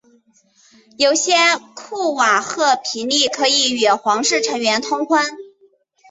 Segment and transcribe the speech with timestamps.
[0.97, 1.33] 有些
[1.75, 5.23] 库瓦赫皮利可以与皇室成员通婚。